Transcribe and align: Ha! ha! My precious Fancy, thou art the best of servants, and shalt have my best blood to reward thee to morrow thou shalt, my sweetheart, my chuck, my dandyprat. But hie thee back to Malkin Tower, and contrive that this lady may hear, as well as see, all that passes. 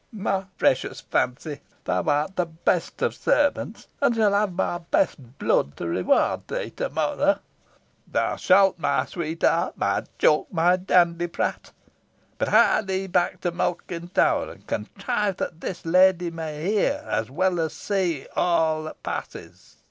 Ha! 0.01 0.17
ha! 0.23 0.39
My 0.39 0.45
precious 0.57 0.99
Fancy, 0.99 1.61
thou 1.85 2.01
art 2.05 2.35
the 2.35 2.47
best 2.47 3.03
of 3.03 3.13
servants, 3.13 3.87
and 4.01 4.15
shalt 4.15 4.33
have 4.33 4.53
my 4.53 4.79
best 4.79 5.37
blood 5.37 5.77
to 5.77 5.87
reward 5.87 6.47
thee 6.47 6.71
to 6.71 6.89
morrow 6.89 7.37
thou 8.07 8.35
shalt, 8.35 8.79
my 8.79 9.05
sweetheart, 9.05 9.77
my 9.77 10.03
chuck, 10.17 10.51
my 10.51 10.75
dandyprat. 10.75 11.71
But 12.39 12.47
hie 12.47 12.81
thee 12.81 13.05
back 13.05 13.41
to 13.41 13.51
Malkin 13.51 14.07
Tower, 14.07 14.49
and 14.53 14.65
contrive 14.65 15.37
that 15.37 15.61
this 15.61 15.85
lady 15.85 16.31
may 16.31 16.65
hear, 16.65 17.03
as 17.05 17.29
well 17.29 17.59
as 17.59 17.73
see, 17.73 18.25
all 18.35 18.81
that 18.85 19.03
passes. 19.03 19.77